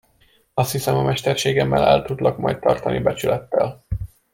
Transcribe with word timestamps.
Azt 0.53 0.71
hiszem, 0.71 0.95
a 0.97 1.03
mesterségemmel 1.03 1.83
el 1.85 2.01
tudlak 2.03 2.37
majd 2.37 2.59
tartani 2.59 2.99
becsülettel. 2.99 3.85